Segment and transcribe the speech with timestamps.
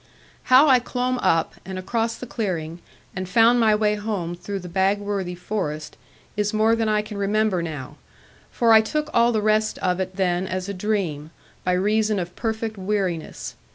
[0.45, 2.79] How I clomb up, and across the clearing,
[3.15, 5.95] and found my way home through the Bagworthy forest,
[6.35, 7.97] is more than I can remember now,
[8.51, 11.29] for I took all the rest of it then as a dream,
[11.63, 13.53] by reason of perfect weariness.